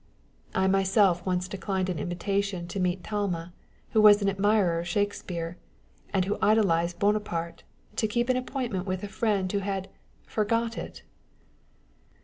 I 0.55 0.65
myself 0.65 1.23
once 1.27 1.47
declined 1.47 1.87
an 1.87 1.99
invitation 1.99 2.67
to 2.69 2.79
meet 2.79 3.03
Talma, 3.03 3.53
who 3.91 4.01
was 4.01 4.19
an 4.23 4.29
admirer 4.29 4.79
of 4.79 4.87
Shakes 4.87 5.21
pear, 5.21 5.59
and 6.11 6.25
who 6.25 6.39
idolized 6.41 6.97
Buonaparte, 6.97 7.61
to 7.97 8.07
keep 8.07 8.27
an 8.27 8.35
appoint 8.35 8.71
ment 8.71 8.87
with 8.87 9.03
a 9.03 9.07
person 9.07 9.47
who 9.51 9.59
had 9.59 9.89
forgot 10.25 10.75
it 10.75 11.03